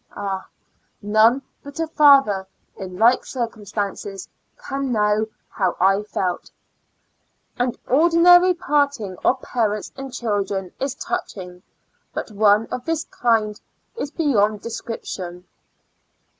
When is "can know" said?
4.57-5.27